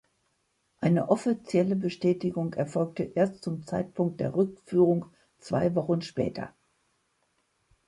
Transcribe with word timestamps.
Eine 0.79 1.09
offizielle 1.09 1.75
Bestätigung 1.75 2.55
erfolgte 2.55 3.03
erst 3.03 3.43
zum 3.43 3.67
Zeitpunkt 3.67 4.19
der 4.19 4.33
Rückführung 4.35 5.05
zwei 5.37 5.75
Wochen 5.75 6.01
später. 6.01 6.55